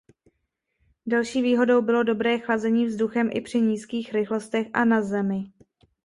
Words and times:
Další 1.05 1.41
výhodou 1.41 1.81
bylo 1.81 2.03
dobré 2.03 2.39
chlazení 2.39 2.85
vzduchem 2.85 3.29
i 3.33 3.41
při 3.41 3.61
nízkých 3.61 4.13
rychlostech 4.13 4.67
a 4.73 4.85
na 4.85 5.01
zemi. 5.01 5.51